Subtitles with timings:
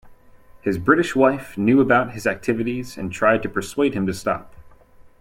[0.63, 4.51] His British wife knew about his activities and tried to persuade him to stop.